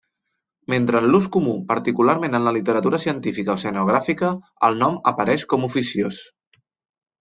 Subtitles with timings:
[0.73, 4.35] Mentre en l'ús comú, particularment en la literatura científica oceanogràfica,
[4.71, 6.29] el nom apareix com oficiós.